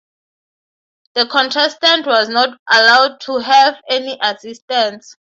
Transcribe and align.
The 1.13 1.27
contestant 1.27 2.07
was 2.07 2.27
not 2.27 2.59
allowed 2.67 3.19
to 3.19 3.37
have 3.37 3.79
any 3.87 4.17
assistance. 4.19 5.15